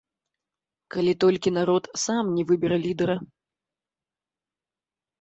Калі 0.95 1.13
толькі 1.25 1.53
народ 1.59 1.83
сам 2.05 2.25
не 2.39 2.43
выбера 2.51 2.77
лідэра. 2.87 3.21